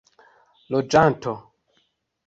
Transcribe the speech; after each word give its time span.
loĝanto 0.75 1.37